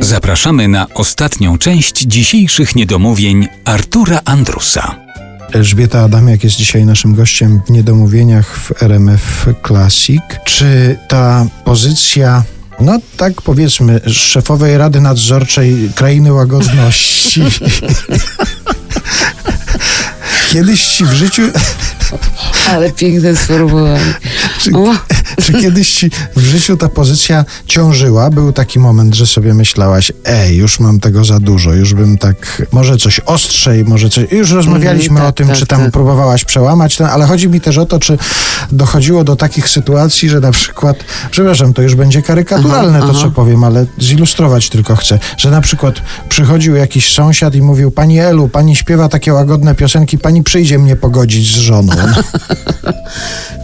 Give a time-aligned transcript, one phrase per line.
[0.00, 4.94] Zapraszamy na ostatnią część dzisiejszych niedomówień Artura Andrusa.
[5.52, 10.22] Elżbieta Adamiak jest dzisiaj naszym gościem w Niedomówieniach w RMF Classic.
[10.44, 12.42] Czy ta pozycja,
[12.80, 17.42] no tak powiedzmy, szefowej Rady Nadzorczej Krainy Łagodności
[20.52, 21.42] kiedyś ci w życiu...
[22.68, 24.14] Ale piękne sformułowanie.
[24.60, 24.70] Czy.
[25.48, 28.30] Czy kiedyś ci w życiu ta pozycja ciążyła?
[28.30, 32.62] Był taki moment, że sobie myślałaś, ej, już mam tego za dużo, już bym tak,
[32.72, 34.32] może coś ostrzej, może coś...
[34.32, 35.90] Już rozmawialiśmy o tak, tym, tak, czy tam tak.
[35.90, 38.18] próbowałaś przełamać, ten, ale chodzi mi też o to, czy
[38.72, 40.96] dochodziło do takich sytuacji, że na przykład,
[41.30, 43.32] przepraszam, to już będzie karykaturalne Aha, to, co aha.
[43.34, 45.94] powiem, ale zilustrować tylko chcę, że na przykład
[46.28, 50.96] przychodził jakiś sąsiad i mówił, pani Elu, pani śpiewa takie łagodne piosenki, pani przyjdzie mnie
[50.96, 51.92] pogodzić z żoną.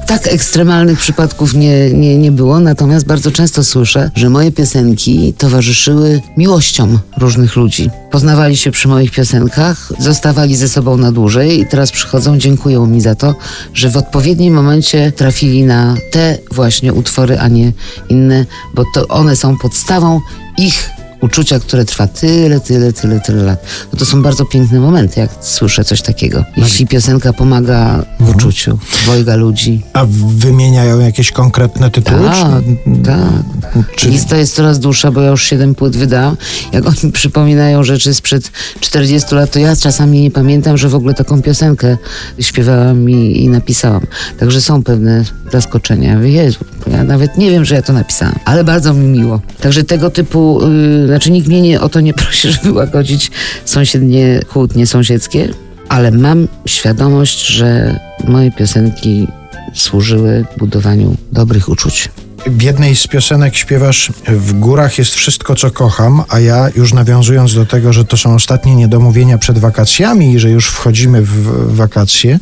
[0.07, 6.21] Tak ekstremalnych przypadków nie, nie, nie było, natomiast bardzo często słyszę, że moje piosenki towarzyszyły
[6.37, 7.91] miłościom różnych ludzi.
[8.11, 13.01] Poznawali się przy moich piosenkach, zostawali ze sobą na dłużej i teraz przychodzą, dziękują mi
[13.01, 13.35] za to,
[13.75, 17.73] że w odpowiednim momencie trafili na te właśnie utwory, a nie
[18.09, 20.21] inne, bo to one są podstawą
[20.59, 20.94] ich
[21.25, 23.65] uczucia, które trwa tyle, tyle, tyle, tyle lat.
[23.93, 26.45] No to są bardzo piękne momenty, jak słyszę coś takiego.
[26.57, 29.83] Jeśli piosenka pomaga w uczuciu dwojga ludzi.
[29.93, 30.05] A
[30.37, 32.21] wymieniają jakieś konkretne tytuły?
[32.25, 33.97] Tak, czy- tak.
[33.97, 36.37] Czy- Lista jest coraz dłuższa, bo ja już 7 płyt wydałam.
[36.73, 41.15] Jak oni przypominają rzeczy sprzed 40 lat, to ja czasami nie pamiętam, że w ogóle
[41.15, 41.97] taką piosenkę
[42.41, 44.03] śpiewałam i, i napisałam.
[44.39, 46.21] Także są pewne zaskoczenia.
[46.23, 46.59] Jezu,
[46.91, 49.41] ja nawet nie wiem, że ja to napisałam, ale bardzo mi miło.
[49.61, 53.31] Także tego typu, yy, znaczy nikt mnie nie, o to nie prosi, żeby łagodzić
[53.65, 55.49] sąsiednie kłótnie sąsiedzkie,
[55.89, 59.27] ale mam świadomość, że moje piosenki
[59.75, 62.09] służyły budowaniu dobrych uczuć.
[62.47, 67.55] W jednej z piosenek śpiewasz W górach jest wszystko, co kocham, a ja już nawiązując
[67.55, 72.39] do tego, że to są ostatnie niedomówienia przed wakacjami i że już wchodzimy w wakacje,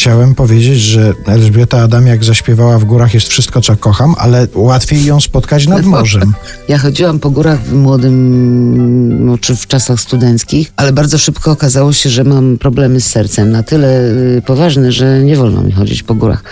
[0.00, 5.20] chciałem powiedzieć, że Elżbieta Adamiak zaśpiewała W górach jest wszystko, co kocham, ale łatwiej ją
[5.20, 6.34] spotkać nad morzem.
[6.68, 11.92] Ja chodziłam po górach w młodym, no, czy w czasach studenckich, ale bardzo szybko okazało
[11.92, 14.02] się, że mam problemy z sercem na tyle
[14.36, 16.44] y, poważne, że nie wolno mi chodzić po górach.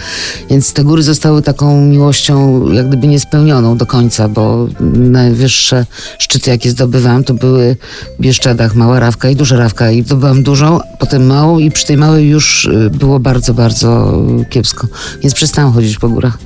[0.50, 5.86] Więc te góry zostały taką miłością jak gdyby niespełnioną do końca, bo najwyższe
[6.18, 7.76] szczyty, jakie zdobywałam, to były
[8.18, 9.90] w Bieszczadach mała rawka i duża rawka.
[9.90, 14.86] I zdobyłam dużą, potem małą i przy tej małej już y, było bardzo, bardzo kiepsko.
[15.22, 16.38] Więc przestałam chodzić po górach.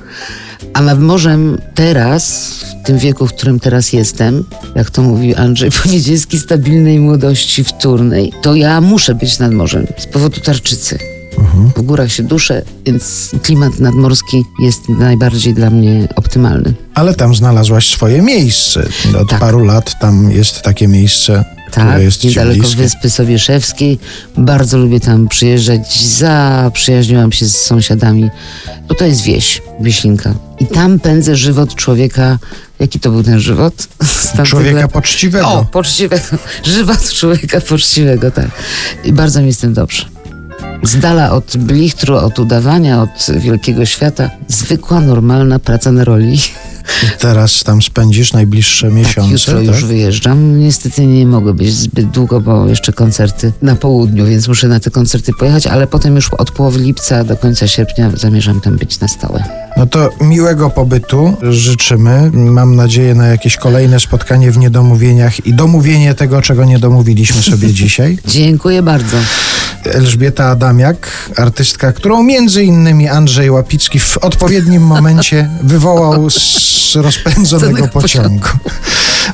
[0.73, 2.49] A nad morzem teraz,
[2.83, 4.43] w tym wieku, w którym teraz jestem,
[4.75, 10.05] jak to mówi Andrzej Poniedzielski, stabilnej młodości wtórnej, to ja muszę być nad morzem z
[10.05, 11.12] powodu tarczycy.
[11.75, 16.73] W górach się duszę, więc klimat nadmorski jest najbardziej dla mnie optymalny.
[16.93, 18.87] Ale tam znalazłaś swoje miejsce.
[19.21, 19.39] Od Tak.
[19.39, 22.81] paru lat tam jest takie miejsce, Tak, które jest ci niedaleko bliskie.
[22.81, 23.99] Wyspy Sobieszewskiej.
[24.37, 26.03] Bardzo lubię tam przyjeżdżać.
[26.05, 28.29] Zaprzyjaźniłam się z sąsiadami.
[28.97, 30.33] To jest wieś, Wieślinka.
[30.59, 32.39] I tam pędzę żywot człowieka.
[32.79, 33.87] Jaki to był ten żywot?
[34.43, 34.91] Człowieka lat?
[34.91, 35.47] poczciwego.
[35.47, 36.25] O, poczciwego.
[36.75, 38.47] Żywot człowieka poczciwego, tak.
[39.03, 40.05] I bardzo mi z tym dobrze.
[40.83, 44.29] Z dala od blichtru, od udawania, od wielkiego świata.
[44.47, 46.39] Zwykła, normalna praca na roli.
[47.19, 49.31] Teraz tam spędzisz najbliższe miesiące.
[49.31, 49.65] Jutro tak?
[49.65, 50.59] już wyjeżdżam.
[50.59, 54.91] Niestety nie mogę być zbyt długo, bo jeszcze koncerty na południu, więc muszę na te
[54.91, 59.07] koncerty pojechać, ale potem już od połowy lipca do końca sierpnia zamierzam tam być na
[59.07, 59.43] stałe.
[59.77, 62.31] No to miłego pobytu życzymy.
[62.33, 67.73] Mam nadzieję na jakieś kolejne spotkanie w niedomówieniach i domówienie tego, czego nie domówiliśmy sobie
[67.83, 68.17] dzisiaj.
[68.27, 69.17] Dziękuję bardzo.
[69.85, 77.87] Elżbieta Adamiak, artystka, którą między innymi Andrzej Łapicki w odpowiednim momencie wywołał z rozpędzonego Pędzonego
[77.87, 78.47] pociągu.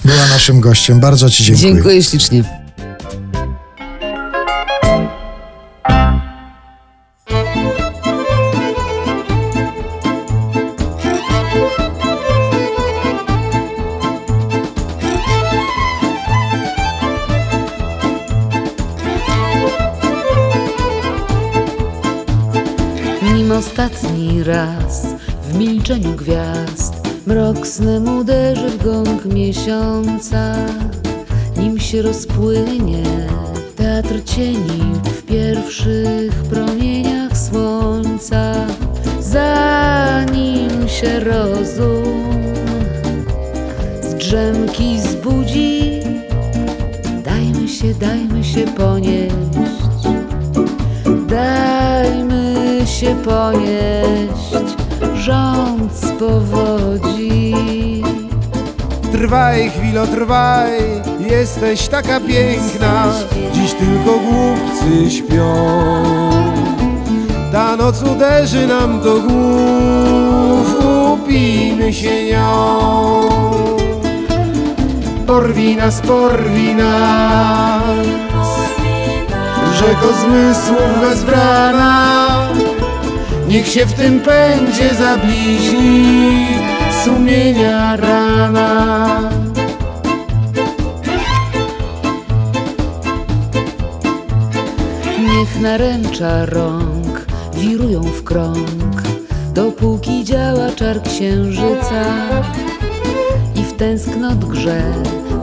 [0.06, 1.00] Była naszym gościem.
[1.00, 1.74] Bardzo Ci dziękuję.
[1.74, 2.59] Dziękuję ślicznie.
[23.60, 25.08] Ostatni raz
[25.44, 26.94] w milczeniu gwiazd.
[27.28, 30.56] Mrok snem uderzy w gąg miesiąca
[31.58, 33.04] Nim się rozpłynie
[33.76, 38.54] teatr cieni W pierwszych promieniach słońca.
[39.20, 42.44] Zanim się rozum
[44.04, 46.00] z drzemki zbudzi.
[47.26, 49.34] Dajmy się, dajmy się ponieść.
[51.28, 51.99] Dajmy
[53.00, 54.76] się ponieść
[55.16, 57.54] rząd z powodzi
[59.12, 60.72] Trwaj, chwilo, trwaj,
[61.30, 63.14] jesteś taka piękna.
[63.54, 65.56] Dziś tylko głupcy śpią.
[67.52, 73.30] Ta noc uderzy nam do głów Upijmy się nią.
[75.28, 77.84] Porwi nas, porwi nas.
[79.80, 82.30] Rzeko zmysłów wezbrana
[83.50, 86.48] Niech się w tym pędzie zabliźni
[87.06, 89.20] Sumienia rana
[95.20, 99.02] Niech naręcza rąk wirują w krąg,
[99.54, 102.06] dopóki działa czar księżyca
[103.56, 104.84] i w tęsknot grze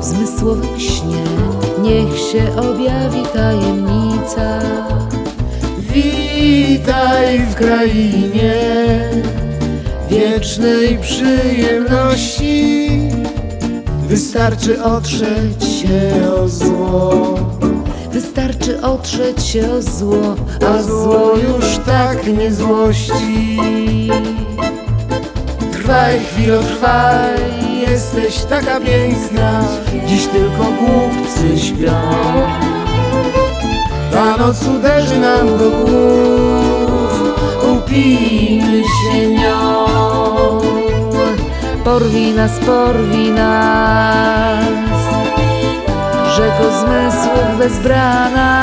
[0.00, 1.24] w zmysłowym śnie
[1.82, 4.60] niech się objawi tajemnica.
[5.96, 8.54] Witaj w krainie
[10.10, 12.88] Wiecznej przyjemności.
[14.08, 17.34] Wystarczy otrzeć się o zło.
[18.12, 23.58] Wystarczy otrzeć się o zło, A zło już tak nie złości.
[25.72, 27.40] Trwaj chwilo, trwaj
[27.90, 29.64] Jesteś taka piękna.
[30.06, 32.65] Dziś tylko głupcy śpią
[34.26, 37.36] Noc uderzy nam do głów.
[37.72, 39.86] Upijmy się nią.
[41.84, 44.66] Porwi nas, porwi nas.
[46.36, 48.62] Rzeko zmysłów wezbrana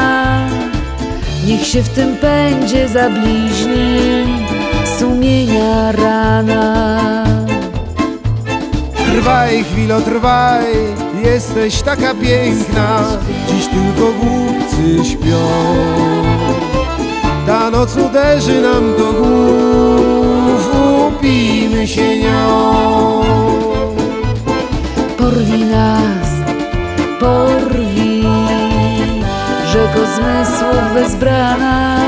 [1.47, 4.25] Niech się w tym pędzie zabliźni
[4.99, 7.23] Sumienia rana.
[8.95, 10.65] Trwaj chwilo, trwaj.
[11.23, 13.03] Jesteś taka piękna.
[13.47, 14.12] Dziś tylko
[15.05, 15.47] śpią.
[17.47, 20.69] Ta noc uderzy nam do głów
[21.07, 23.23] Upijmy się nią.
[25.17, 26.27] Porwi nas,
[27.19, 28.23] porwi
[29.71, 31.99] Rzeko zmysłów wezbrana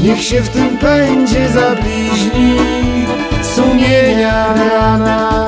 [0.00, 2.56] Niech się w tym pędzie zabliźni
[3.42, 5.41] Sumienia rana